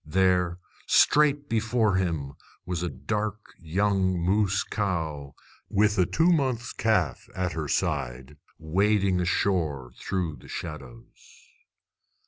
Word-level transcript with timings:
There, 0.03 0.57
straight 0.87 1.47
before 1.47 1.93
him, 1.97 2.33
was 2.65 2.81
a 2.81 2.89
dark 2.89 3.53
young 3.59 4.19
moose 4.19 4.63
cow, 4.63 5.35
with 5.69 5.95
a 5.99 6.07
two 6.07 6.31
months 6.31 6.73
calf 6.73 7.29
at 7.35 7.51
her 7.53 7.67
side, 7.67 8.37
wading 8.57 9.21
ashore 9.21 9.91
through 9.99 10.37
the 10.37 10.47
shadows. 10.47 11.43